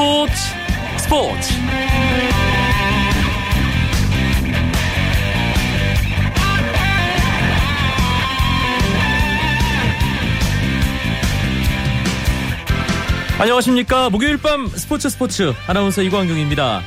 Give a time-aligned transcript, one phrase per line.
[0.00, 0.32] 스포츠
[0.96, 1.52] 스포츠.
[13.38, 14.08] 안녕하십니까.
[14.08, 15.52] 목요일 밤 스포츠 스포츠.
[15.66, 16.80] 아나운서 이광경입니다.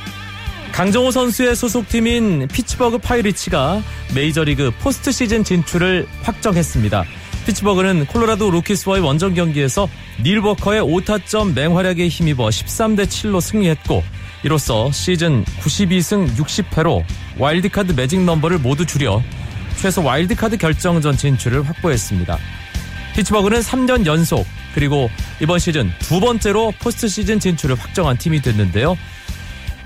[0.72, 3.80] 강정호 선수의 소속팀인 피츠버그 파이리츠가
[4.12, 7.04] 메이저리그 포스트 시즌 진출을 확정했습니다
[7.46, 9.88] 피츠버그는 콜로라도 로키스와의 원정 경기에서
[10.22, 14.02] 닐 워커의 5타점 맹활약에 힘입어 13대 7로 승리했고
[14.42, 17.04] 이로써 시즌 92승 60패로
[17.38, 19.22] 와일드카드 매직 넘버를 모두 줄여
[19.76, 22.38] 최소 와일드카드 결정전 진출을 확보했습니다.
[23.14, 28.96] 피츠버그는 3년 연속 그리고 이번 시즌 두 번째로 포스트 시즌 진출을 확정한 팀이 됐는데요.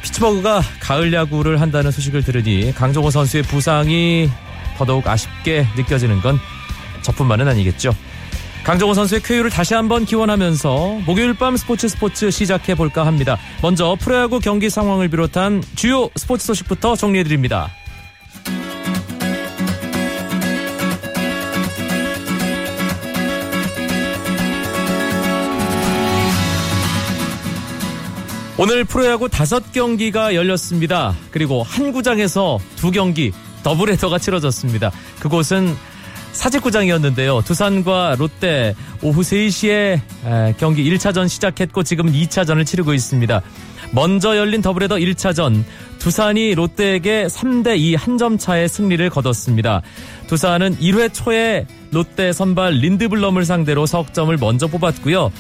[0.03, 4.31] 피츠버그가 가을 야구를 한다는 소식을 들으니 강정호 선수의 부상이
[4.77, 6.39] 더더욱 아쉽게 느껴지는 건
[7.09, 7.95] 저뿐만은 아니겠죠.
[8.65, 13.39] 강정호 선수의 쾌유를 다시 한번 기원하면서 목요일 밤 스포츠 스포츠 시작해 볼까 합니다.
[13.63, 17.71] 먼저 프로야구 경기 상황을 비롯한 주요 스포츠 소식부터 정리해 드립니다.
[28.61, 31.17] 오늘 프로야구 다섯 경기가 열렸습니다.
[31.31, 34.91] 그리고 한 구장에서 두 경기 더블헤더가 치러졌습니다.
[35.21, 35.77] 그곳은
[36.39, 37.43] 사직구장이었는데요.
[37.45, 40.01] 두산과 롯데 오후 3시에
[40.59, 43.43] 경기 1차전 시작했고 지금은 2차전을 치르고 있습니다.
[43.91, 45.65] 먼저 열린 더블헤더 1차전
[45.99, 49.81] 두산이 롯데에게 3대2 한 점 차의 승리를 거뒀습니다.
[50.27, 55.31] 두산은 1회 초에 롯데 선발 린드블럼을 상대로 석점을 먼저 뽑았고요.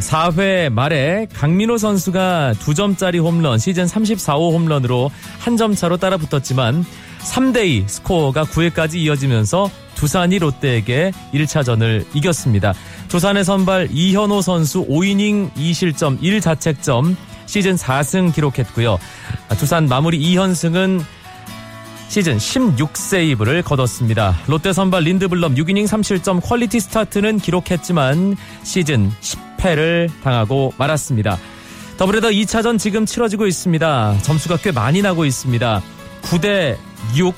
[0.00, 5.10] 4회 어, 말에 강민호 선수가 2점짜리 홈런 시즌 34호 홈런으로
[5.40, 6.84] 한 점 차로 따라 붙었지만
[7.24, 12.74] 3대2 스코어가 9회까지 이어지면서 두산이 롯데에게 1차전을 이겼습니다.
[13.08, 18.98] 두산의 선발 이현호 선수 5이닝 2실점 1자책점 시즌 4승 기록했고요.
[19.58, 21.02] 두산 마무리 이현승은
[22.08, 24.36] 시즌 16세이브를 거뒀습니다.
[24.46, 31.38] 롯데 선발 린드블럼 6이닝 3실점 퀄리티 스타트는 기록했지만 시즌 10패를 당하고 말았습니다.
[31.96, 34.18] 더블헤더 2차전 지금 치러지고 있습니다.
[34.22, 35.82] 점수가 꽤 많이 나고 있습니다.
[36.22, 36.76] 9대
[37.16, 37.34] 6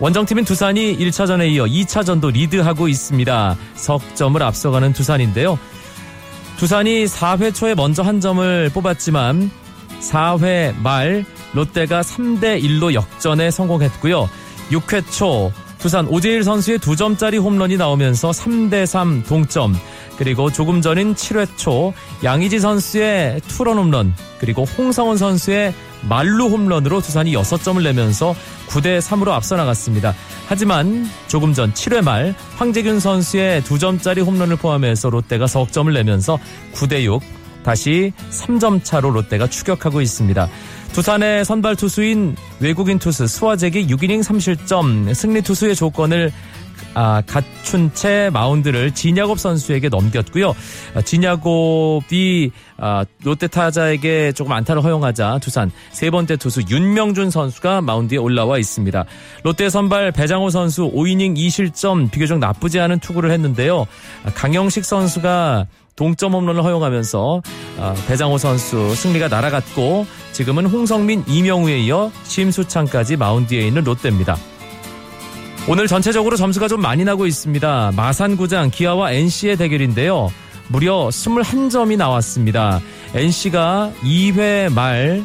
[0.00, 3.56] 원정팀인 두산이 1차전에 이어 2차전도 리드하고 있습니다.
[3.74, 5.58] 석점을 앞서가는 두산인데요.
[6.58, 9.50] 두산이 4회 초에 먼저 한 점을 뽑았지만
[10.00, 14.28] 4회 말 롯데가 3대 1로 역전에 성공했고요.
[14.70, 19.76] 6회 초 두산 오재일 선수의 2점짜리 홈런이 나오면서 3대 3 동점.
[20.16, 21.94] 그리고 조금 전인 7회 초
[22.24, 25.72] 양의지 선수의 투런 홈런 그리고 홍성원 선수의
[26.08, 28.34] 말루 홈런으로 두산이 6점을 내면서
[28.68, 30.14] 9대 3으로 앞서 나갔습니다.
[30.48, 36.38] 하지만 조금 전 7회 말 황재균 선수의 2점짜리 홈런을 포함해서 롯데가 석점을 내면서
[36.74, 37.22] 9대 6
[37.62, 40.48] 다시 3점 차로 롯데가 추격하고 있습니다.
[40.92, 46.32] 두산의 선발 투수인 외국인 투수 수화잭이 6이닝 3실점 승리 투수의 조건을
[46.94, 50.54] 아, 갖춘 채 마운드를 진야곱 선수에게 넘겼고요.
[50.94, 58.18] 아, 진야곱이 아, 롯데 타자에게 조금 안타를 허용하자 두산 세 번째 투수 윤명준 선수가 마운드에
[58.18, 59.04] 올라와 있습니다.
[59.44, 63.86] 롯데 선발 배장호 선수 5이닝 2실점 비교적 나쁘지 않은 투구를 했는데요.
[64.24, 65.66] 아, 강영식 선수가
[65.98, 67.42] 동점 홈런을 허용하면서
[67.80, 74.36] 아, 배장호 선수 승리가 날아갔고 지금은 홍성민, 이명우에 이어 심수창까지 마운드에 있는 롯데입니다.
[75.68, 77.92] 오늘 전체적으로 점수가 좀 많이 나고 있습니다.
[77.96, 80.30] 마산구장 기아와 NC의 대결인데요.
[80.68, 82.80] 무려 21점이 나왔습니다.
[83.14, 85.24] NC가 2회 말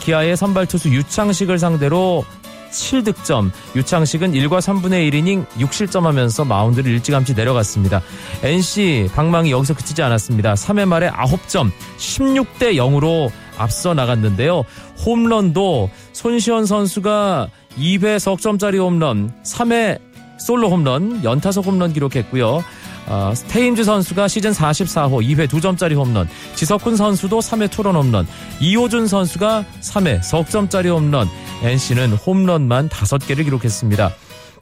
[0.00, 2.24] 기아의 선발 투수 유창식을 상대로
[2.70, 8.02] 7득점, 유창식은 1과 3분의 1이닝 6실점하면서 마운드를 일찌감치 내려갔습니다.
[8.42, 10.54] NC 방망이 여기서 그치지 않았습니다.
[10.54, 14.64] 3회 말에 9점, 16대 0으로 앞서 나갔는데요.
[15.04, 20.00] 홈런도 손시현 선수가 2회 석점짜리 홈런, 3회
[20.38, 22.62] 솔로 홈런, 연타석 홈런 기록했고요.
[23.08, 28.26] 어, 스테임즈 선수가 시즌 44호 2회 2점짜리 홈런, 지석훈 선수도 3회 투런 홈런,
[28.60, 31.28] 이호준 선수가 3회 석점짜리 홈런,
[31.62, 34.12] NC는 홈런만 5개를 기록했습니다.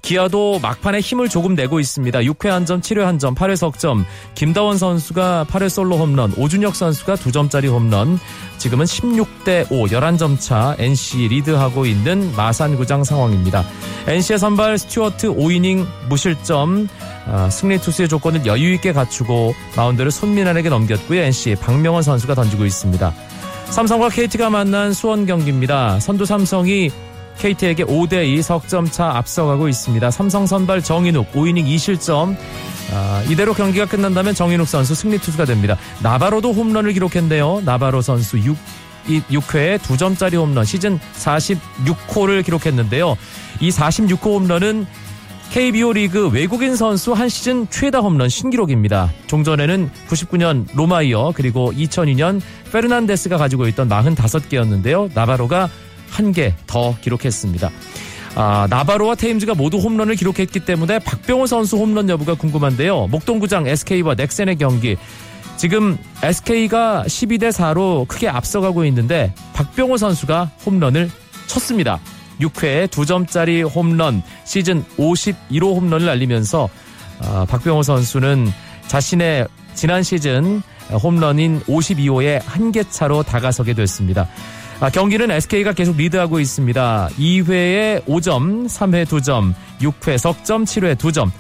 [0.03, 2.21] 기아도 막판에 힘을 조금 내고 있습니다.
[2.21, 4.05] 6회 한 점, 7회 한 점, 8회 석점.
[4.35, 8.19] 김다원 선수가 8회 솔로 홈런, 오준혁 선수가 2점짜리 홈런.
[8.59, 13.65] 지금은 16대 5, 11점 차 NC 리드하고 있는 마산구장 상황입니다.
[14.07, 16.89] NC의 선발 스튜어트 5이닝 무실점,
[17.27, 21.21] 아, 승리 투수의 조건을 여유 있게 갖추고 마운드를 손민한에게 넘겼고요.
[21.21, 23.13] NC 박명환 선수가 던지고 있습니다.
[23.67, 25.99] 삼성과 KT가 만난 수원 경기입니다.
[26.01, 26.91] 선두 삼성이
[27.39, 30.11] KT에게 5대2 석점차 앞서가고 있습니다.
[30.11, 32.37] 삼성 선발 정인욱 5이닝 2실점
[32.93, 35.77] 아, 이대로 경기가 끝난다면 정인욱 선수 승리 투수가 됩니다.
[36.03, 37.63] 나바로도 홈런을 기록했는데요.
[37.65, 38.57] 나바로 선수 6
[39.07, 43.17] 6회에 2점짜리 홈런 시즌 46호를 기록했는데요.
[43.61, 44.87] 이 46호 홈런은
[45.51, 49.13] KBO 리그 외국인 선수 한 시즌 최다 홈런 신기록입니다.
[49.29, 52.41] 종전에는 99년 로마이어 그리고 2002년
[52.73, 55.11] 페르난데스가 가지고 있던 45개였는데요.
[55.15, 55.71] 나바로가
[56.11, 57.71] 한 개 더 기록했습니다.
[58.35, 63.07] 아, 나바로와 테임즈가 모두 홈런을 기록했기 때문에 박병호 선수 홈런 여부가 궁금한데요.
[63.07, 64.97] 목동구장 SK와 넥센의 경기
[65.57, 71.11] 지금 SK가 12대 4로 크게 앞서가고 있는데 박병호 선수가 홈런을
[71.47, 71.99] 쳤습니다.
[72.41, 76.69] 6회에 2점짜리 홈런, 시즌 51호 홈런을 날리면서
[77.23, 78.53] 어, 박병호 선수는
[78.89, 80.63] 자신의 지난 시즌
[81.03, 84.29] 홈런인 52호에 한 개 차로 다가서게 됐습니다.
[84.79, 87.09] 아, 경기는 SK가 계속 리드하고 있습니다.
[87.19, 91.31] 2회에 5점, 3회 2점, 6회 석점, 7회 2점.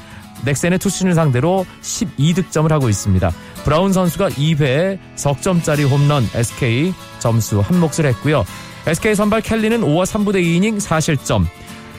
[0.44, 3.30] 넥센의 투신을 상대로 12득점을 하고 있습니다.
[3.64, 8.44] 브라운 선수가 2회 석점짜리 홈런 SK 점수 한 몫을 했고요.
[8.86, 11.44] SK 선발 켈리는 5와 3부대 2이닝 4실점.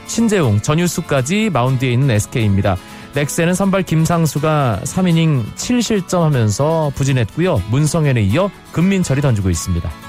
[0.08, 2.78] 신재웅, 전유수까지 마운드에 있는 SK입니다.
[3.14, 7.62] 넥센은 선발 김상수가 3이닝 7실점하면서 부진했고요.
[7.70, 10.07] 문성현에 이어 금민철이 던지고 있습니다.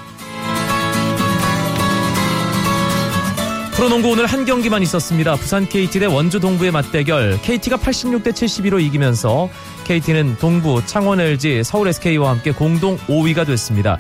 [3.78, 5.36] 프로농구 오늘 한 경기만 있었습니다.
[5.36, 7.38] 부산 KT 대 원주 동부의 맞대결.
[7.42, 9.48] KT가 86대 72로 이기면서
[9.84, 13.96] KT는 동부, 창원 LG, 서울 SK와 함께 공동 5위가 됐습니다.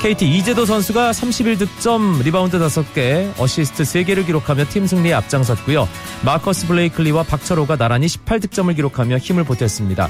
[0.00, 5.88] KT 이재도 선수가 31득점, 리바운드 5개, 어시스트 3개를 기록하며 팀 승리에 앞장섰고요.
[6.24, 10.08] 마커스 블레이클리와 박철호가 나란히 18득점을 기록하며 힘을 보탰습니다.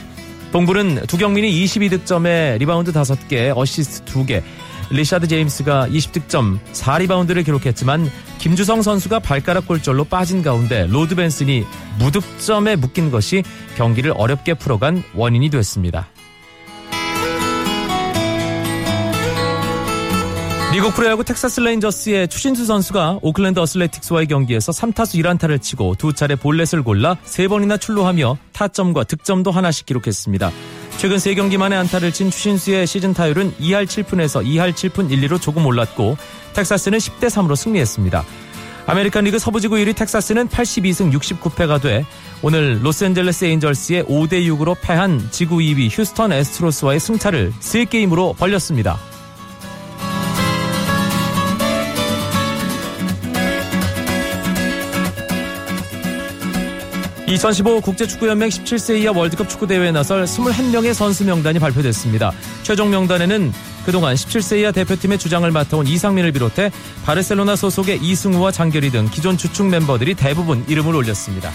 [0.53, 4.43] 동부는 두경민이 22득점에 리바운드 5개, 어시스트 2개,
[4.91, 11.65] 리샤드 제임스가 20득점 4리바운드를 기록했지만 김주성 선수가 발가락 골절로 빠진 가운데 로드 벤슨이
[11.99, 13.43] 무득점에 묶인 것이
[13.77, 16.09] 경기를 어렵게 풀어간 원인이 됐습니다.
[20.77, 26.83] 미국 프로야구 텍사스 레인저스의 추신수 선수가 오클랜드 어슬레틱스와의 경기에서 3타수 1안타를 치고 두 차례 볼넷을
[26.83, 30.53] 골라 3번이나 출루하며 타점과 득점도 하나씩 기록했습니다.
[30.99, 35.67] 최근 3경기 만에 안타를 친 추신수의 시즌 타율은 2할 7푼에서 2할 7푼 1, 2로 조금
[35.67, 36.17] 올랐고
[36.55, 38.25] 텍사스는 10대 3으로 승리했습니다.
[38.87, 42.07] 아메리칸 리그 서부지구 1위 텍사스는 82승 69패가 돼
[42.41, 48.99] 오늘 로스앤젤레스 에인절스에 5대 6으로 패한 지구 2위 휴스턴 애스트로스와의 승차를 3게임으로 벌렸습니다.
[57.27, 62.33] 2015 국제축구연맹 17세 이하 월드컵 축구대회에 나설 21명의 선수 명단이 발표됐습니다.
[62.63, 63.53] 최종 명단에는
[63.85, 66.71] 그동안 17세 이하 대표팀의 주장을 맡아온 이상민을 비롯해
[67.05, 71.51] 바르셀로나 소속의 이승우와 장결희 등 기존 주축 멤버들이 대부분 이름을 올렸습니다.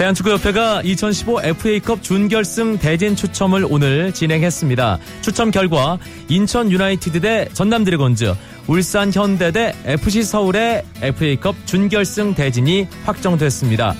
[0.00, 4.98] 대한축구협회가 2015 FA컵 준결승 대진 추첨을 오늘 진행했습니다.
[5.20, 5.98] 추첨 결과
[6.28, 8.34] 인천 유나이티드 대 전남 드래곤즈,
[8.66, 13.94] 울산 현대 대 FC 서울의 FA컵 준결승 대진이 확정됐습니다.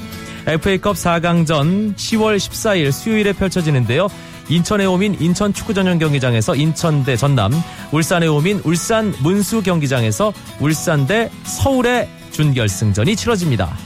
[0.47, 4.08] FA컵 4강전 10월 14일 수요일에 펼쳐지는데요.
[4.49, 7.53] 인천의 오민 인천 축구 전용 경기장에서 인천 대 전남,
[7.93, 13.76] 울산의 오민 울산 문수 경기장에서 울산 대 서울의 준결승전이 치러집니다.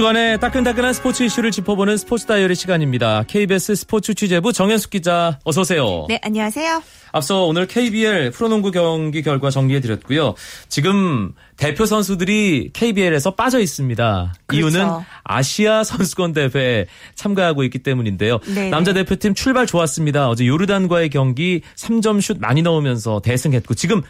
[0.00, 3.22] 주간의 따끈따끈한 스포츠 이슈를 짚어보는 스포츠 다이어리 시간입니다.
[3.24, 6.06] KBS 스포츠 취재부 정현숙 기자 어서 오세요.
[6.08, 6.82] 네, 안녕하세요.
[7.12, 10.36] 앞서 오늘 KBL 프로농구 경기 결과 정리해 드렸고요.
[10.70, 14.32] 지금 대표 선수들이 KBL에서 빠져 있습니다.
[14.46, 14.68] 그렇죠.
[14.68, 14.90] 이유는
[15.22, 18.38] 아시아 선수권 대회에 참가하고 있기 때문인데요.
[18.38, 18.70] 네네.
[18.70, 20.30] 남자 대표팀 출발 좋았습니다.
[20.30, 24.00] 어제 요르단과의 경기 3점 슛 많이 넣으면서 대승했고 지금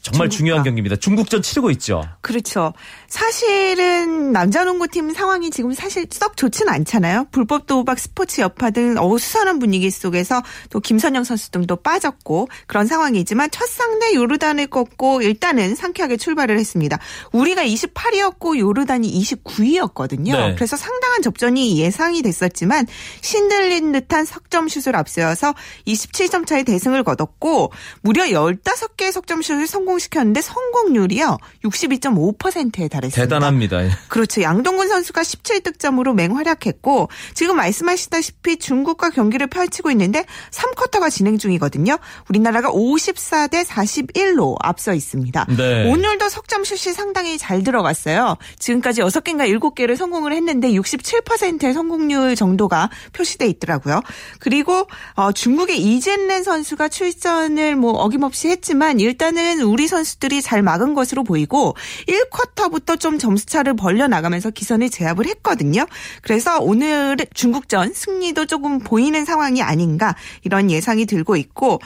[0.00, 0.36] 정말 중국과.
[0.36, 0.96] 중요한 경기입니다.
[0.96, 2.02] 중국전 치르고 있죠.
[2.20, 2.72] 그렇죠.
[3.08, 7.26] 사실은 남자 농구팀 상황이 지금 사실 썩 좋지는 않잖아요.
[7.32, 13.50] 불법 도박 스포츠 여파 등 어수선한 분위기 속에서 또 김선영 선수 등도 빠졌고 그런 상황이지만
[13.50, 16.98] 첫 상대 요르단을 꺾고 일단은 상쾌하게 출발을 했습니다.
[17.32, 20.32] 우리가 28위였고 요르단이 29위였거든요.
[20.32, 20.54] 네.
[20.54, 22.86] 그래서 상당한 접전이 예상이 됐었지만
[23.20, 25.54] 신들린 듯한 석점 슛을 앞세워서
[25.86, 31.38] 27점 차의 대승을 거뒀고 무려 15 7개 석점슛을 성공 시켰는데 성공률이요.
[31.64, 33.22] 62.5%에 달했습니다.
[33.22, 33.78] 대단합니다.
[34.08, 34.42] 그렇죠.
[34.42, 41.98] 양동근 선수가 17득점으로 맹활약했고 지금 말씀하시다시피 중국과 경기를 펼치고 있는데 3쿼터가 진행 중이거든요.
[42.28, 45.46] 우리나라가 54대 41로 앞서 있습니다.
[45.56, 45.90] 네.
[45.90, 48.36] 오늘도 석점슛이 상당히 잘 들어갔어요.
[48.58, 54.02] 지금까지 6개인가 7개를 성공을 했는데 67%의 성공률 정도가 표시돼 있더라고요.
[54.40, 61.22] 그리고 어, 중국의 이젠렌 선수가 출전을 뭐 어김없이 했지만 일단은 우리 선수들이 잘 막은 것으로
[61.24, 61.76] 보이고
[62.08, 65.86] 1쿼터부터 좀 점수차를 벌려 나가면서 기선을 제압을 했거든요.
[66.22, 71.80] 그래서 오늘 중국전 승리도 조금 보이는 상황이 아닌가 이런 예상이 들고 있고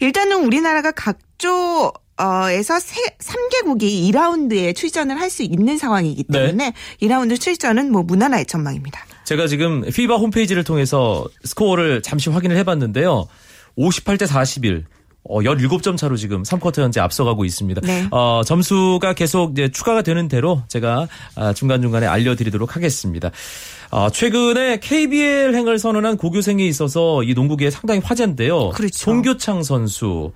[0.00, 6.72] 일단은 우리나라가 각조 어에서 세, 3개국이 2라운드에 출전을 할 수 있는 상황이기 때문에 네.
[7.02, 9.04] 2라운드 출전은 뭐 무난할 전망입니다.
[9.24, 13.26] 제가 지금 피바 홈페이지를 통해서 스코어를 잠시 확인을 해봤는데요.
[13.76, 14.84] 58대 41.
[15.28, 17.80] 어, 17점 차로 지금 3쿼터 현재 앞서가고 있습니다.
[17.82, 18.06] 네.
[18.10, 23.30] 어, 점수가 계속 이제 추가가 되는 대로 제가 아, 중간중간에 알려드리도록 하겠습니다.
[23.90, 28.70] 어, 최근에 KBL 행을 선언한 고교생이 있어서 이 농구계에 상당히 화제인데요.
[28.70, 28.96] 그렇죠.
[28.96, 30.32] 송교창 선수.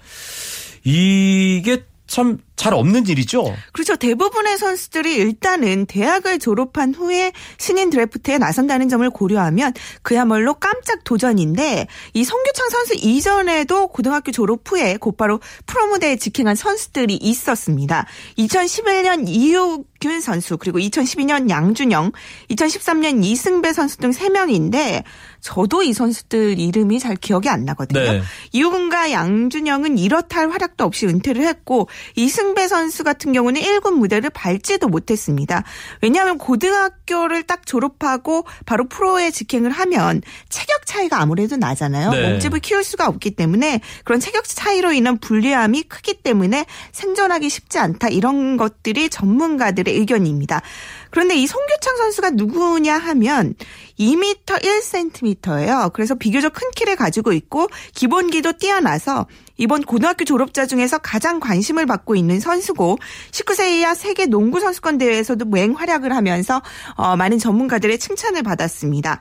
[0.84, 3.56] 이게 참 잘 없는 일이죠.
[3.72, 3.96] 그렇죠.
[3.96, 12.22] 대부분의 선수들이 일단은 대학을 졸업한 후에 신인 드래프트에 나선다는 점을 고려하면 그야말로 깜짝 도전인데 이
[12.22, 18.04] 송규창 선수 이전에도 고등학교 졸업 후에 곧바로 프로 무대에 직행한 선수들이 있었습니다.
[18.36, 22.12] 2011년 이효균 선수 그리고 2012년 양준영,
[22.50, 25.04] 2013년 이승배 선수 등 3명인데
[25.40, 28.00] 저도 이 선수들 이름이 잘 기억이 안 나거든요.
[28.00, 28.22] 네.
[28.52, 34.30] 이호근과 양준영은 이렇다 할 활약도 없이 은퇴를 했고 이승 배 선수 같은 경우는 1군 무대를
[34.30, 35.64] 밟지도 못했습니다.
[36.02, 42.10] 왜냐하면 고등학교를 딱 졸업하고 바로 프로에 직행을 하면 체격 차이가 아무래도 나잖아요.
[42.10, 42.30] 네.
[42.30, 48.08] 몸집을 키울 수가 없기 때문에 그런 체격 차이로 인한 불리함이 크기 때문에 생존하기 쉽지 않다
[48.08, 50.62] 이런 것들이 전문가들의 의견입니다.
[51.10, 53.54] 그런데 이 송규창 선수가 누구냐 하면
[53.98, 55.92] 2m 1cm예요.
[55.92, 59.26] 그래서 비교적 큰 키를 가지고 있고 기본기도 뛰어나서
[59.60, 62.98] 이번 고등학교 졸업자 중에서 가장 관심을 받고 있는 선수고
[63.30, 66.62] 19세 이하 세계 농구 선수권 대회에서도 맹활약을 하면서
[66.94, 69.20] 어, 많은 전문가들의 칭찬을 받았습니다.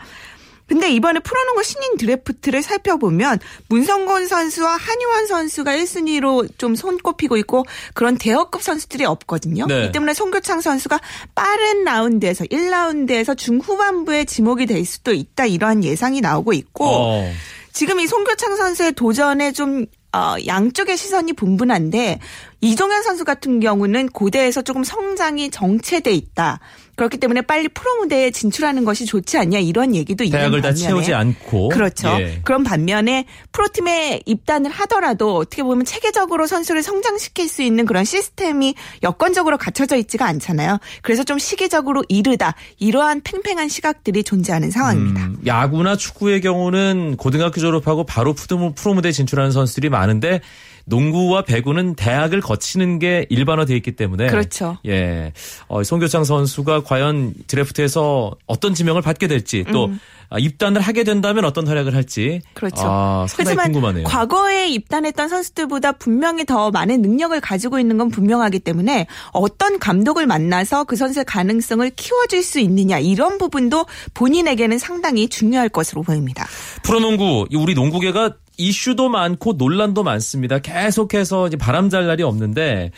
[0.66, 7.66] 근데 이번에 프로농구 신인 드래프트를 살펴보면 문성곤 선수와 한유환 선수가 1순위로 좀 손꼽히고 있고
[7.96, 9.66] 그런 대여급 선수들이 없거든요.
[9.66, 9.86] 네.
[9.86, 11.00] 이 때문에 송교창 선수가
[11.34, 17.32] 빠른 라운드에서 1라운드에서 중후반부에 지목이 될 수도 있다 이러한 예상이 나오고 있고 어.
[17.74, 22.20] 지금 이 송교창 선수의 도전에 좀 어, 양쪽의 시선이 분분한데
[22.62, 26.60] 이종현 선수 같은 경우는 고대에서 조금 성장이 정체돼 있다.
[27.00, 30.88] 그렇기 때문에 빨리 프로 무대에 진출하는 것이 좋지 않냐 이런 얘기도 있는 대학을 반면에 다
[30.88, 32.10] 채우지 않고 그렇죠.
[32.20, 32.42] 예.
[32.44, 39.58] 그런 반면에 프로팀에 입단을 하더라도 어떻게 보면 체계적으로 선수를 성장시킬 수 있는 그런 시스템이 여건적으로
[39.58, 40.80] 갖춰져 있지가 않잖아요.
[41.02, 45.26] 그래서 좀 시기적으로 이르다 이러한 팽팽한 시각들이 존재하는 상황입니다.
[45.26, 50.42] 음, 야구나 축구의 경우는 고등학교 졸업하고 바로 프로 무대 진출하는 선수들이 많은데
[50.90, 54.78] 농구와 배구는 대학을 거치는 게 일반화되어 있기 때문에 그렇죠.
[54.86, 55.32] 예.
[55.68, 60.00] 어, 송교창 선수가 과연 드래프트에서 어떤 지명을 받게 될지 또 음.
[60.32, 62.84] 아, 입단을 하게 된다면 어떤 활약을 할지 그렇죠.
[62.84, 64.04] 아, 상당히 궁금하네요.
[64.04, 70.84] 과거에 입단했던 선수들보다 분명히 더 많은 능력을 가지고 있는 건 분명하기 때문에 어떤 감독을 만나서
[70.84, 76.48] 그 선수의 가능성을 키워줄 수 있느냐 이런 부분도 본인에게는 상당히 중요할 것으로 보입니다.
[76.84, 80.60] 프로농구 우리 농구계가 이슈도 많고 논란도 많습니다.
[80.60, 82.92] 계속해서 이제 바람잘 날이 없는데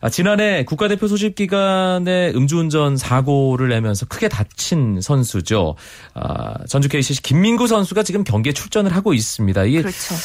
[0.00, 5.76] 아, 지난해 국가대표 소집 기간에 음주운전 사고를 내면서 크게 다친 선수죠.
[6.14, 9.64] 아, 전주 KCC 김민구 선수가 지금 경기에 출전을 하고 있습니다.
[9.64, 10.16] 이게 그렇죠.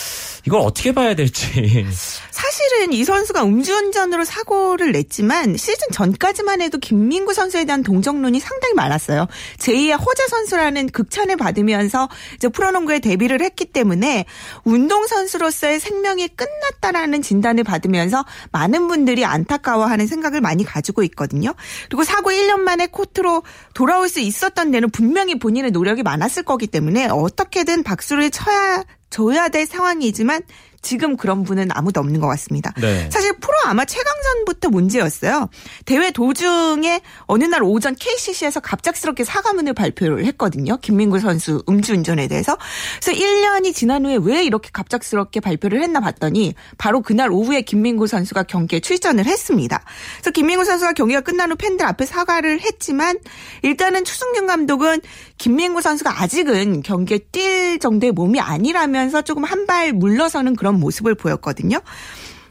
[0.47, 1.85] 이걸 어떻게 봐야 될지.
[2.57, 9.27] 사실은 이 선수가 음주운전으로 사고를 냈지만 시즌 전까지만 해도 김민구 선수에 대한 동정론이 상당히 많았어요.
[9.59, 14.25] 제2의 호재 선수라는 극찬을 받으면서 이제 프로농구에 데뷔를 했기 때문에
[14.63, 21.53] 운동선수로서의 생명이 끝났다라는 진단을 받으면서 많은 분들이 안타까워하는 생각을 많이 가지고 있거든요.
[21.89, 23.43] 그리고 사고 1년 만에 코트로
[23.75, 29.65] 돌아올 수 있었던 데는 분명히 본인의 노력이 많았을 거기 때문에 어떻게든 박수를 쳐야 줘야 될
[29.65, 30.41] 상황이지만
[30.87, 32.71] 지금 그런 분은 아무도 없는 것 같습니다.
[32.79, 33.09] 네.
[33.11, 35.49] 사실 프로 아마 최강전부터 문제였어요.
[35.83, 40.77] 대회 도중에 어느 날 오전 KCC에서 갑작스럽게 사과문을 발표를 했거든요.
[40.77, 42.57] 김민구 선수 음주운전에 대해서.
[43.03, 48.43] 그래서 1년이 지난 후에 왜 이렇게 갑작스럽게 발표를 했나 봤더니 바로 그날 오후에 김민구 선수가
[48.43, 49.83] 경기에 출전을 했습니다.
[50.19, 53.17] 그래서 김민구 선수가 경기가 끝난 후 팬들 앞에 사과를 했지만
[53.61, 55.01] 일단은 추승균 감독은
[55.37, 61.79] 김민구 선수가 아직은 경기에 뛸 정도의 몸이 아니라면서 조금 한 발 물러서는 그런 모습을 보였거든요.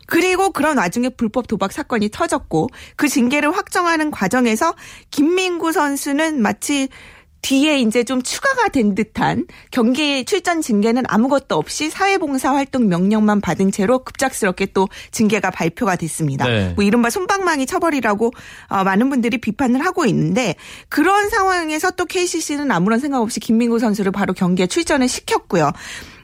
[0.07, 4.75] 그리고 그런 와중에 불법 도박 사건이 터졌고 그 징계를 확정하는 과정에서
[5.11, 6.89] 김민구 선수는 마치
[7.43, 13.71] 뒤에 이제 좀 추가가 된 듯한 경기 출전 징계는 아무것도 없이 사회봉사 활동 명령만 받은
[13.71, 16.47] 채로 급작스럽게 또 징계가 발표가 됐습니다.
[16.47, 16.73] 네.
[16.75, 18.33] 뭐 이른바 손방망이 처벌이라고
[18.69, 20.57] 어, 많은 분들이 비판을 하고 있는데
[20.89, 25.71] 그런 상황에서 또 KCC는 아무런 생각 없이 김민구 선수를 바로 경기에 출전을 시켰고요.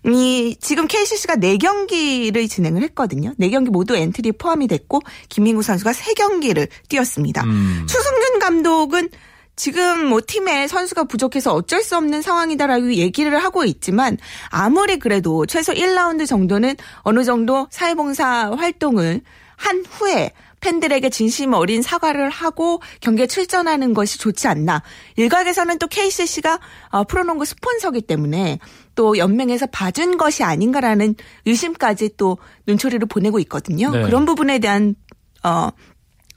[0.05, 3.35] 이 지금 KCC가 4경기를 진행을 했거든요.
[3.39, 7.45] 4경기 모두 엔트리에 포함이 됐고 김민구 선수가 3경기를 뛰었습니다.
[7.45, 7.87] 음.
[7.89, 9.09] 추승균 감독은
[9.55, 14.17] 지금 뭐 팀에 선수가 부족해서 어쩔 수 없는 상황이다라고 얘기를 하고 있지만
[14.49, 19.21] 아무리 그래도 최소 1라운드 정도는 어느 정도 사회봉사 활동을
[19.57, 20.33] 한 후에
[20.63, 24.83] 팬들에게 진심 어린 사과를 하고 경기에 출전하는 것이 좋지 않나.
[25.17, 26.59] 일각에서는 또 KCC가
[26.91, 28.59] 어, 프로농구 스폰서기 때문에
[28.95, 31.15] 또 연맹에서 봐준 것이 아닌가라는
[31.47, 33.91] 의심까지 또 눈초리를 보내고 있거든요.
[33.91, 34.03] 네.
[34.03, 34.95] 그런 부분에 대한
[35.43, 35.71] 어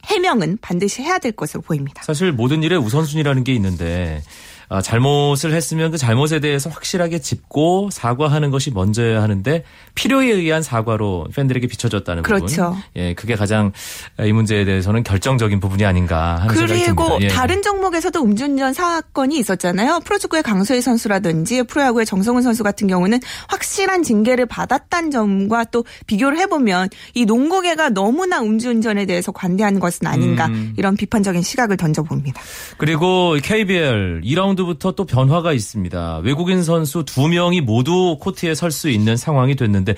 [0.05, 2.03] 해명은 반드시 해야 될 것으로 보입니다.
[2.03, 4.25] 사실 모든 일에 우선순위라는 게 있는데 아,
[4.83, 11.67] 잘못을 했으면 그 잘못에 대해서 확실하게 짚고 사과하는 것이 먼저여야 하는데 필요에 의한 사과로 팬들에게
[11.67, 12.69] 비춰졌다는 그렇죠.
[12.69, 12.83] 부분.
[12.95, 13.71] 예, 그게 가장
[14.19, 17.05] 이 문제에 대해서는 결정적인 부분이 아닌가 하는 생각이 듭니다.
[17.05, 17.27] 그리고 예.
[17.27, 20.01] 다른 종목에서도 음주운전 사건이 있었잖아요.
[20.03, 26.89] 프로축구의 강소희 선수라든지 프로야구의 정성훈 선수 같은 경우는 확실한 징계를 받았다는 점과 또 비교를 해보면
[27.13, 30.73] 이 농구계가 너무나 음주운전에 대해서 관대한 것은 아닌가 음.
[30.77, 32.41] 이런 비판적인 시각을 던져봅니다.
[32.77, 36.21] 그리고 KBL 2라운드 2 라운드부터 또 변화가 있습니다.
[36.23, 39.95] 외국인 선수 두 명이 모두 코트에 설 수 있는 상황이 됐는데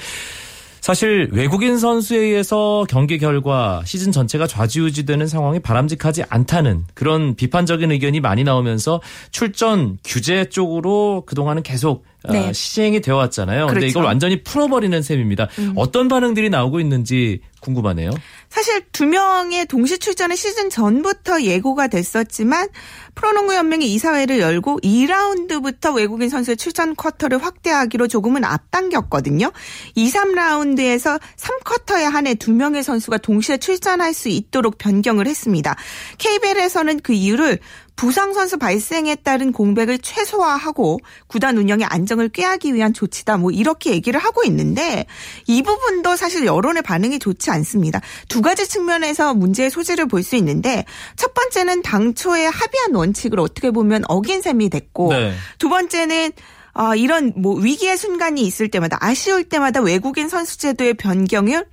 [0.82, 8.20] 사실 외국인 선수에 의해서 경기 결과 시즌 전체가 좌지우지되는 상황이 바람직하지 않다는 그런 비판적인 의견이
[8.20, 12.54] 많이 나오면서 출전 규제 쪽으로 그동안은 계속 어, 네.
[12.54, 13.68] 시행이 되어 왔잖아요.
[13.68, 13.92] 그런데 그렇죠.
[13.92, 15.48] 이걸 완전히 풀어버리는 셈입니다.
[15.60, 15.74] 음.
[15.76, 18.12] 어떤 반응들이 나오고 있는지 궁금하네요.
[18.50, 22.69] 사실 두 명의 동시 출전은 시즌 전부터 예고가 됐었지만
[23.15, 29.51] 프로농구 연맹이 이사회를 열고 2라운드부터 외국인 선수의 출전 쿼터를 확대하기로 조금은 앞당겼거든요.
[29.95, 35.75] 2, 3라운드에서 3쿼터에 한해 두 명의 선수가 동시에 출전할 수 있도록 변경을 했습니다.
[36.17, 37.60] KBL에서는 그 이유를
[37.97, 43.38] 부상 선수 발생에 따른 공백을 최소화하고 구단 운영의 안정을 꾀하기 위한 조치다.
[43.38, 45.08] 뭐 이렇게 얘기를 하고 있는데
[45.47, 48.02] 이 부분도 사실 여론의 반응이 좋지 않 습니다.
[48.28, 50.84] 두 가지 측면에서 문제의 소지를 볼 수 있는데
[51.15, 55.34] 첫 번째는 당초에 합의한 원칙을 어떻게 보면 어긴 셈이 됐고 네.
[55.58, 56.32] 두 번째는
[56.74, 61.65] 어, 이런 뭐 위기의 순간이 있을 때마다 아쉬울 때마다 외국인 선수 제도의 변경을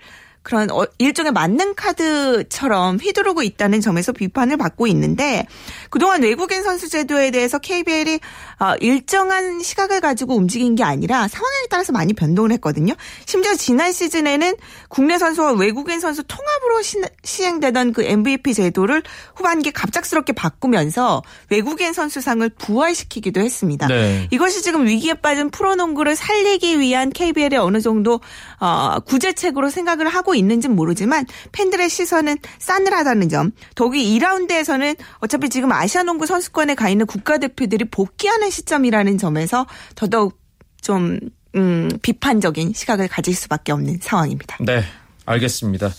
[0.44, 5.46] 그런 어, 일종의 만능 카드처럼 휘두르고 있다는 점에서 비판을 받고 있는데
[5.88, 8.20] 그동안 외국인 선수 제도에 대해서 KBL이
[8.60, 12.92] 어, 일정한 시각을 가지고 움직인 게 아니라 상황에 따라서 많이 변동을 했거든요.
[13.24, 14.54] 심지어 지난 시즌에는
[14.88, 16.82] 국내 선수와 외국인 선수 통합으로
[17.22, 19.02] 시행되던 그 MVP 제도를
[19.36, 23.86] 후반기에 갑작스럽게 바꾸면서 외국인 선수상을 부활시키기도 했습니다.
[23.86, 24.28] 네.
[24.30, 28.20] 이것이 지금 위기에 빠진 프로농구를 살리기 위한 KBL의 어느 정도
[28.64, 33.50] 어, 구제책으로 생각을 하고 있는지는 모르지만 팬들의 시선은 싸늘하다는 점.
[33.74, 40.40] 더욱이 2라운드에서는 어차피 지금 아시아농구 선수권에 가 있는 국가대표들이 복귀하는 시점이라는 점에서 더더욱
[40.80, 41.20] 좀
[41.54, 44.56] 음, 비판적인 시각을 가질 수밖에 없는 상황입니다.
[44.60, 44.82] 네,
[45.26, 45.90] 알겠습니다.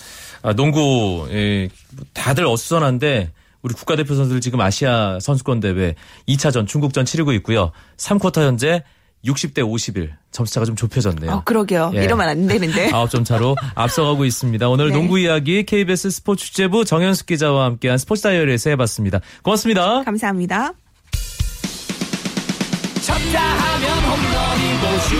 [0.41, 1.69] 아, 농구 예,
[2.13, 5.93] 다들 어수선한데 우리 국가대표 선수들 지금 아시아 선수권 대회
[6.27, 7.71] 2차전 중국전 치르고 있고요.
[7.97, 8.83] 3쿼터 현재
[9.25, 11.31] 60대 51 점수차가 좀 좁혀졌네요.
[11.31, 11.91] 어, 그러게요.
[11.95, 12.03] 예.
[12.03, 12.89] 이러면 안 되는데.
[12.93, 14.67] 9점 차로 앞서가고 있습니다.
[14.69, 14.95] 오늘 네.
[14.95, 19.19] 농구 이야기 KBS 스포츠 취재부 정현숙 기자와 함께한 스포츠 다이어리에서 해봤습니다.
[19.43, 20.03] 고맙습니다.
[20.03, 20.73] 감사합니다.
[23.05, 25.15] 쳤다 하면 홈런이고 슛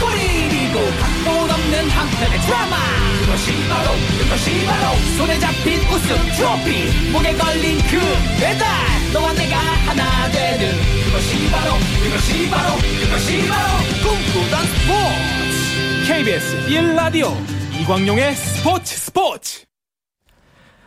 [0.00, 2.76] 골이고 각본 없는 한편의 드라마
[3.20, 3.90] 그것이 바로
[4.22, 7.98] 그것이 바로 손에 잡힌 우승 트로피 목에 걸린 그
[8.40, 8.68] 배달
[9.12, 10.72] 너와 내가 하나 되는
[11.04, 13.68] 그것이 바로 그것이 바로 그것이 바로
[14.02, 17.32] 꿈꾸던 스포츠 KBS 1라디오
[17.80, 19.64] 이광용의 스포츠 스포츠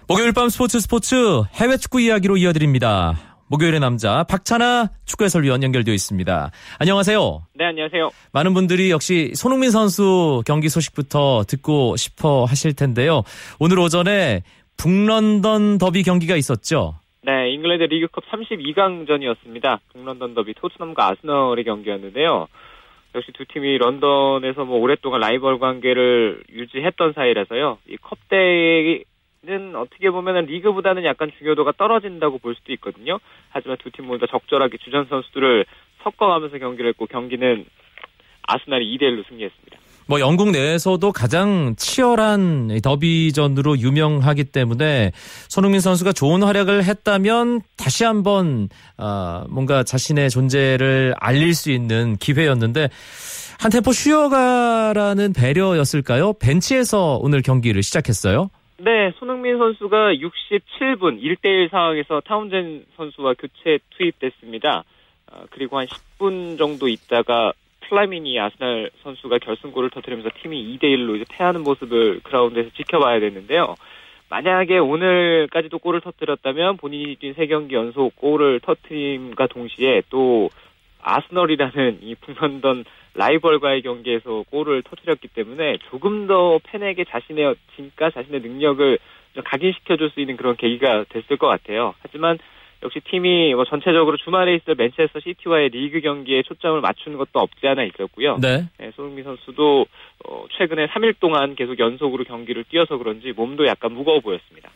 [0.07, 1.15] 목요일 밤 스포츠 스포츠
[1.53, 3.15] 해외 축구 이야기로 이어드립니다.
[3.47, 6.51] 목요일의 남자 박찬아 축구 해설위원 연결되어 있습니다.
[6.79, 7.47] 안녕하세요.
[7.55, 8.09] 네, 안녕하세요.
[8.31, 13.21] 많은 분들이 역시 손흥민 선수 경기 소식부터 듣고 싶어 하실 텐데요.
[13.59, 14.41] 오늘 오전에
[14.77, 16.95] 북런던 더비 경기가 있었죠.
[17.25, 19.79] 네, 잉글랜드 리그컵 32강전이었습니다.
[19.91, 22.47] 북런던 더비 토트넘과 아스널의 경기였는데요.
[23.15, 27.79] 역시 두 팀이 런던에서 뭐 오랫동안 라이벌 관계를 유지했던 사이라서요.
[27.89, 29.03] 이 컵대회
[29.41, 33.19] 는 어떻게 보면 리그보다는 약간 중요도가 떨어진다고 볼 수도 있거든요.
[33.49, 35.65] 하지만 두 팀 모두 다 적절하게 주전 선수들을
[36.01, 37.63] 섞어가면서 경기를 했고 경기는
[38.47, 39.84] 아스날이 2대 1로 승리했습니다.
[40.07, 45.11] 뭐 영국 내에서도 가장 치열한 더비전으로 유명하기 때문에
[45.49, 52.89] 손흥민 선수가 좋은 활약을 했다면 다시 한번 아, 뭔가 자신의 존재를 알릴 수 있는 기회였는데
[53.59, 56.33] 한 템포 쉬어가라는 배려였을까요?
[56.33, 58.49] 벤치에서 오늘 경기를 시작했어요.
[58.77, 64.83] 네, 손흥민 선수가 67분 1대1 상황에서 타운젠 선수와 교체 투입됐습니다.
[65.31, 67.53] 어, 그리고 한 10분 정도 있다가
[67.87, 73.75] 플라미니 아스날 선수가 결승골을 터뜨리면서 팀이 2대 1로 이제 패하는 모습을 그라운드에서 지켜봐야 되는데요.
[74.29, 80.49] 만약에 오늘까지도 골을 터뜨렸다면 본인이 뛴 3경기 연속 골을 터트림과 동시에 또
[81.01, 88.97] 아스널이라는 이 북런던 라이벌과의 경기에서 골을 터뜨렸기 때문에 조금 더 팬에게 자신의 진가, 자신의 능력을
[89.43, 91.93] 각인시켜줄 수 있는 그런 계기가 됐을 것 같아요.
[92.01, 92.39] 하지만
[92.83, 97.83] 역시 팀이 뭐 전체적으로 주말에 있을 맨체스터 시티와의 리그 경기에 초점을 맞추는 것도 없지 않아
[97.83, 98.37] 있었고요.
[98.37, 98.65] 네.
[98.77, 99.85] 네 손흥민 선수도
[100.27, 104.69] 어, 최근에 3일 동안 계속 연속으로 경기를 뛰어서 그런지 몸도 약간 무거워 보였습니다.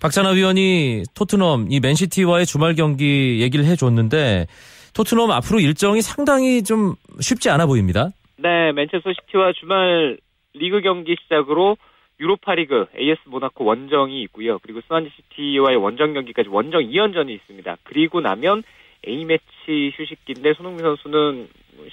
[0.00, 4.46] 박찬하 위원이 토트넘 이 맨시티와의 주말 경기 얘기를 해줬는데
[4.94, 8.10] 토트넘 앞으로 일정이 상당히 좀 쉽지 않아 보입니다.
[8.38, 10.18] 네, 맨체스터 시티와 주말
[10.54, 11.76] 리그 경기 시작으로
[12.18, 14.58] 유로파리그 AS 모나코 원정이 있고요.
[14.60, 17.76] 그리고 스완지시티와의 원정 경기까지 원정 2연전이 있습니다.
[17.84, 18.62] 그리고 나면
[19.06, 21.48] A매치 휴식기인데 손흥민 선수는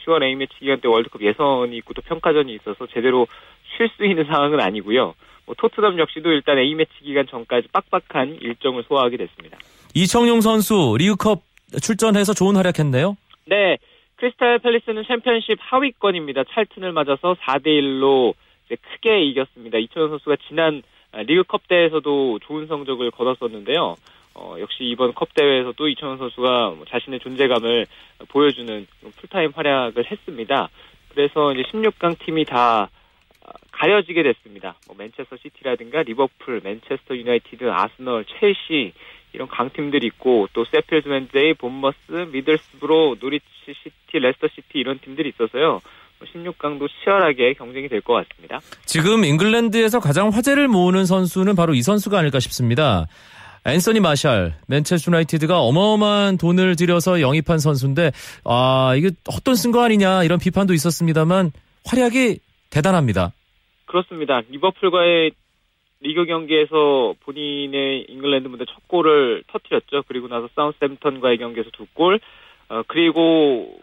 [0.06, 3.28] 10월 A매치 기간 때 월드컵 예선이 있고 또 평가전이 있어서 제대로
[3.78, 5.14] 쉴 수 있는 상황은 아니고요.
[5.46, 9.58] 뭐 토트넘 역시도 일단 A매치 기간 전까지 빡빡한 일정을 소화하게 됐습니다.
[9.94, 11.42] 이청용 선수 리그컵
[11.82, 13.18] 출전해서 좋은 활약했네요.
[13.48, 13.78] 네.
[14.16, 16.44] 크리스탈 팰리스는 챔피언십 하위권입니다.
[16.54, 18.34] 찰튼을 맞아서 4대 1로
[18.70, 19.78] 크게 이겼습니다.
[19.78, 23.96] 이천현 선수가 지난 리그컵 대회에서도 좋은 성적을 거뒀었는데요.
[24.36, 27.86] 어, 역시 이번 컵 대회에서도 이청용 선수가 뭐 자신의 존재감을
[28.30, 30.70] 보여주는 풀타임 활약을 했습니다.
[31.10, 32.90] 그래서 이제 16강 팀이 다
[33.72, 34.76] 가려지게 됐습니다.
[34.88, 38.94] 뭐 맨체스터 시티라든가 리버풀, 맨체스터 유나이티드, 아스널, 첼시
[39.34, 45.82] 이런 강팀들이 있고 또 셰필드 웬즈데이, 본머스, 미들스브로, 노리치 시티, 레스터 시티 이런 팀들이 있어서요.
[46.26, 48.60] 16강도 치열하게 경쟁이 될 것 같습니다.
[48.86, 53.08] 지금 잉글랜드에서 가장 화제를 모으는 선수는 바로 이 선수가 아닐까 싶습니다.
[53.66, 58.12] 앤서니 마샬, 맨체스터 유나이티드가 어마어마한 돈을 들여서 영입한 선수인데
[58.44, 61.52] 아 이게 헛돈 쓴 거 아니냐 이런 비판도 있었습니다만
[61.86, 62.40] 활약이
[62.72, 63.32] 대단합니다.
[63.86, 64.42] 그렇습니다.
[64.50, 65.32] 리버풀과의
[66.02, 70.04] 리그 경기에서 본인의 잉글랜드 무대 첫 골을 터뜨렸죠.
[70.10, 72.20] 그리고 나서 사우스햄턴과의 경기에서 두 골,
[72.68, 73.74] 어, 그리고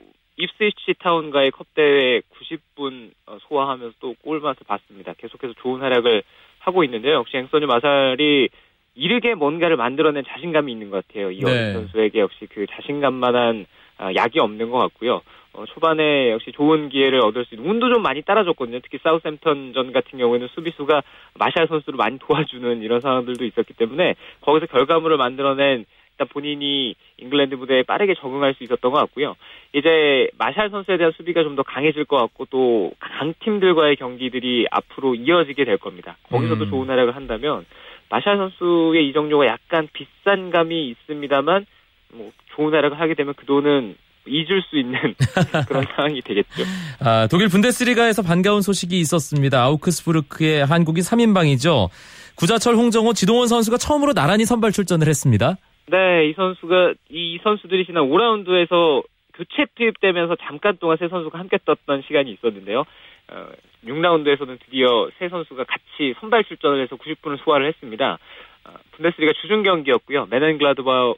[0.40, 5.12] 입스위치 타운과의 컵대회 90분 어, 소화하면서 또 골맛을 봤습니다.
[5.18, 6.22] 계속해서 좋은 활약을
[6.58, 7.14] 하고 있는데요.
[7.14, 8.48] 역시 앵서니 마살이
[8.94, 11.30] 이르게 뭔가를 만들어낸 자신감이 있는 것 같아요.
[11.30, 11.72] 이어린 네.
[11.72, 13.66] 선수에게 역시 그 자신감만한
[13.98, 15.20] 아, 약이 없는 것 같고요.
[15.52, 18.80] 어, 초반에 역시 좋은 기회를 얻을 수 있는 운도 좀 많이 따라줬거든요.
[18.80, 21.02] 특히 사우스햄턴전 같은 경우에는 수비수가
[21.34, 25.84] 마샬 선수를 많이 도와주는 이런 상황들도 있었기 때문에 거기서 결과물을 만들어낸
[26.20, 29.36] 일단 본인이 잉글랜드 무대에 빠르게 적응할 수 있었던 것 같고요.
[29.72, 35.64] 이제 마샬 선수에 대한 수비가 좀 더 강해질 것 같고 또 강팀들과의 경기들이 앞으로 이어지게
[35.64, 36.16] 될 겁니다.
[36.30, 36.70] 거기서도 음.
[36.70, 37.66] 좋은 활약을 한다면
[38.08, 41.66] 마샬 선수의 이정료가 약간 비싼 감이 있습니다만
[42.12, 43.96] 뭐 좋은 활약을 하게 되면 그 돈은
[44.28, 45.14] 잊을 수 있는
[45.66, 46.62] 그런 상황이 되겠죠.
[47.00, 49.60] 아, 독일 분데스리가에서 반가운 소식이 있었습니다.
[49.62, 51.88] 아우크스부르크의 한국인 3인방이죠.
[52.36, 55.56] 구자철, 홍정호, 지동원 선수가 처음으로 나란히 선발 출전을 했습니다.
[55.86, 59.02] 네, 이 선수가 이 선수들이 지난 5라운드에서
[59.34, 62.84] 교체 투입되면서 잠깐 동안 세 선수가 함께 떴던 시간이 있었는데요.
[63.28, 63.48] 어,
[63.84, 68.18] 6라운드에서는 드디어 세 선수가 같이 선발 출전을 해서 90분을 소화를 했습니다.
[68.64, 70.26] 어, 분데스리가 주중 경기였고요.
[70.30, 71.14] 메넨글라드바우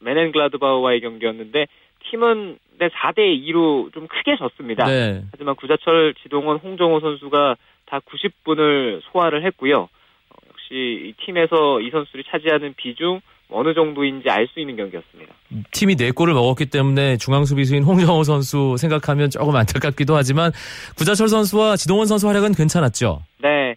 [0.00, 1.66] 메넨글라드바우와의 경기였는데
[2.10, 4.86] 팀은 네, 4대 2로 좀 크게 졌습니다.
[4.86, 5.22] 네.
[5.30, 9.82] 하지만 구자철, 지동원, 홍정호 선수가 다 90분을 소화를 했고요.
[9.82, 10.72] 어, 역시
[11.08, 13.20] 이 팀에서 이 선수들이 차지하는 비중
[13.50, 15.34] 어느 정도인지 알 수 있는 경기였습니다.
[15.72, 20.52] 팀이 4골을 먹었기 때문에 중앙 수비수인 홍정호 선수 생각하면 조금 안타깝기도 하지만
[20.96, 23.22] 구자철 선수와 지동원 선수 활약은 괜찮았죠.
[23.42, 23.76] 네.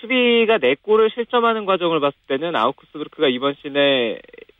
[0.00, 4.18] 수비가 4골을 실점하는 과정을 봤을 때는 아우크스부르크가 이번 시즌에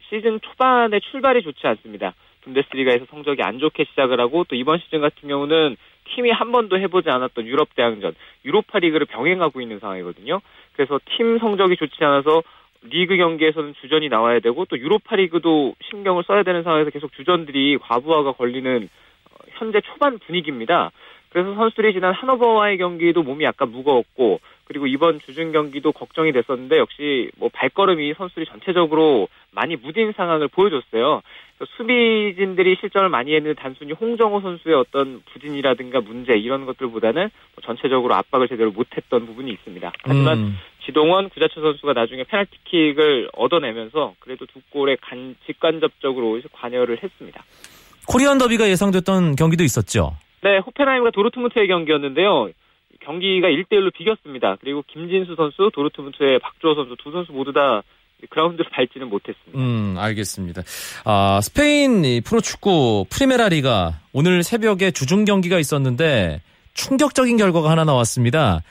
[0.08, 2.14] 시즌 초반에 출발이 좋지 않습니다.
[2.42, 5.76] 분데스리가에서 성적이 안 좋게 시작을 하고 또 이번 시즌 같은 경우는
[6.14, 10.40] 팀이 한 번도 해보지 않았던 유럽 대항전, 유로파 리그를 병행하고 있는 상황이거든요.
[10.74, 12.42] 그래서 팀 성적이 좋지 않아서
[12.82, 18.32] 리그 경기에서는 주전이 나와야 되고 또 유로파 리그도 신경을 써야 되는 상황에서 계속 주전들이 과부하가
[18.32, 18.88] 걸리는
[19.30, 20.90] 어, 현재 초반 분위기입니다.
[21.30, 27.30] 그래서 선수들이 지난 하노버와의 경기도 몸이 약간 무거웠고 그리고 이번 주중 경기도 걱정이 됐었는데 역시
[27.36, 31.22] 뭐 발걸음이 선수들이 전체적으로 많이 무딘 상황을 보여줬어요.
[31.76, 38.48] 수비진들이 실점을 많이 했는 단순히 홍정호 선수의 어떤 부진이라든가 문제 이런 것들보다는 뭐 전체적으로 압박을
[38.48, 39.92] 제대로 못했던 부분이 있습니다.
[40.04, 40.58] 하지만 음.
[40.88, 47.44] 지동원 구자철 선수가 나중에 페널티킥을 얻어내면서 그래도 두 골에 간, 직관접적으로 관여를 했습니다.
[48.06, 50.16] 코리안 더비가 예상됐던 경기도 있었죠.
[50.42, 52.48] 네, 호펜하임과 도르트문트의 경기였는데요.
[53.00, 54.56] 경기가 1대1로 비겼습니다.
[54.62, 57.82] 그리고 김진수 선수, 도르트문트의 박주호 선수 두 선수 모두 다
[58.30, 59.58] 그라운드를 밟지는 못했습니다.
[59.58, 60.62] 음, 알겠습니다.
[61.04, 66.40] 아, 스페인 프로축구 프리메라 리가 오늘 새벽에 주중 경기가 있었는데
[66.72, 68.62] 충격적인 결과가 하나 나왔습니다.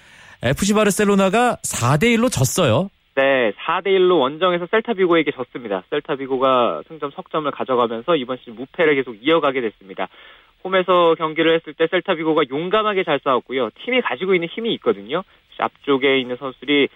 [0.44, 2.90] FC 바르셀로나가 4대 1로 졌어요.
[3.16, 5.84] 네, 4대 1로 원정에서 셀타비고에게 졌습니다.
[5.90, 10.08] 셀타비고가 승점 석점을 가져가면서 이번 시즌 무패를 계속 이어가게 됐습니다.
[10.64, 13.72] 홈에서 경기를 했을 때 셀타비고가 용감하게 잘 싸웠고요.
[13.84, 15.24] 팀이 가지고 있는 힘이 있거든요.
[15.58, 16.90] 앞쪽에 있는 선수들이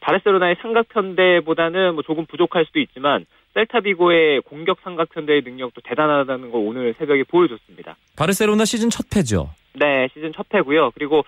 [0.00, 7.24] 바르셀로나의 삼각편대보다는 뭐 조금 부족할 수도 있지만 셀타비고의 공격 삼각편대의 능력도 대단하다는 걸 오늘 새벽에
[7.24, 7.96] 보여줬습니다.
[8.16, 9.50] 바르셀로나 시즌 첫 패죠.
[9.74, 10.90] 네, 시즌 첫 패고요.
[10.92, 11.22] 그리고 어,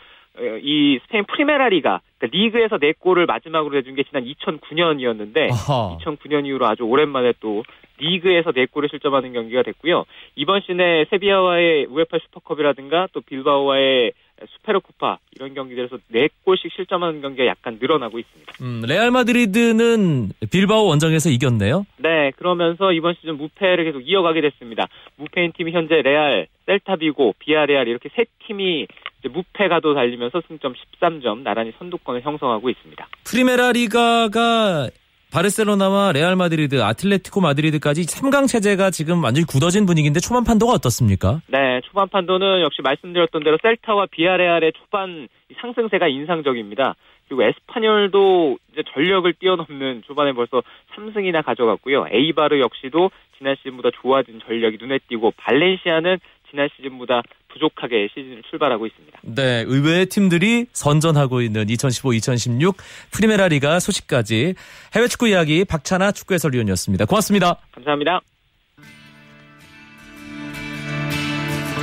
[0.62, 5.99] 이 스페인 프리메라 리가 그러니까 리그에서 4골을 마지막으로 내준 게 지난 2009년이었는데 아하.
[6.01, 7.62] 2009년 이후로 아주 오랜만에 또
[7.99, 10.05] 리그에서 4골을 실점하는 경기가 됐고요.
[10.35, 14.12] 이번 시즌에 세비야와의 우에파 슈퍼컵이라든가 또 빌바오와의
[14.49, 18.53] 수페르코파 이런 경기들에서 4골씩 실점하는 경기가 약간 늘어나고 있습니다.
[18.61, 21.87] 음, 레알 마드리드는 빌바오 원정에서 이겼네요.
[21.99, 24.88] 네, 그러면서 이번 시즌 무패를 계속 이어가게 됐습니다.
[25.16, 28.87] 무패인 팀이 현재 레알, 셀타비고, 비아레알 이렇게 세 팀이
[29.29, 33.07] 무패가도 달리면서 승점 13점 나란히 선두권을 형성하고 있습니다.
[33.25, 34.89] 프리메라 리가가
[35.33, 41.43] 바르셀로나와 레알 마드리드, 아틀레티코 마드리드까지 3강 체제가 지금 완전히 굳어진 분위기인데 초반 판도가 어떻습니까?
[41.49, 45.29] 네, 초반 판도는 역시 말씀드렸던 대로 셀타와 비아레알의 초반
[45.61, 46.95] 상승세가 인상적입니다.
[47.29, 50.62] 그리고 에스파뇰도 이제 전력을 뛰어넘는 초반에 벌써
[50.95, 52.07] 3승이나 가져갔고요.
[52.11, 56.19] 에이바르 역시도 지난 시즌보다 좋아진 전력이 눈에 띄고 발렌시아는
[56.51, 57.23] 지난 시즌보다
[57.57, 59.21] 부족하게 시즌을 출발하고 있습니다.
[59.23, 62.77] 네, 의외의 팀들이 선전하고 있는 2015-2016
[63.11, 64.55] 프리메라 리가 소식까지
[64.95, 67.07] 해외 축구 이야기 박찬아 축구 해설위원이었습니다.
[67.07, 67.57] 고맙습니다.
[67.73, 68.21] 감사합니다.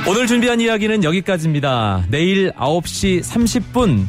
[0.06, 2.04] 오늘 준비한 이야기는 여기까지입니다.
[2.10, 4.04] 내일 9시 30분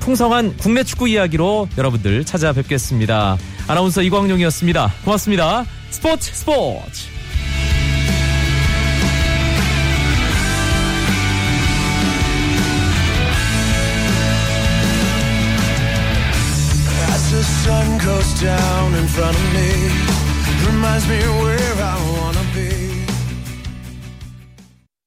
[0.00, 3.36] 풍성한 국내 축구 이야기로 여러분들 찾아뵙겠습니다.
[3.66, 4.92] 아나운서 이광용이었습니다.
[5.04, 5.64] 고맙습니다.
[5.90, 7.13] 스포츠 스포츠
[18.44, 19.70] down in front of me.
[20.66, 22.13] Reminds me where I wanna